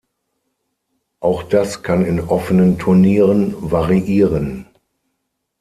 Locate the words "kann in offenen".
1.83-2.79